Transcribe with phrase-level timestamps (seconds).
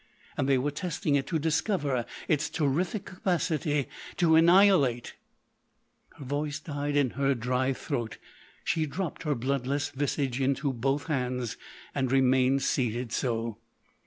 [0.35, 3.85] —and they were testing it to discover its terrific capacity
[4.17, 5.13] to annihilate——"
[6.17, 8.17] Her voice died in her dry throat;
[8.63, 11.55] she dropped her bloodless visage into both hands
[11.93, 13.59] and remained seated so.